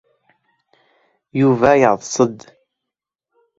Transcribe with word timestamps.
Yuba 1.39 1.69
yeɛḍes-d. 1.81 2.39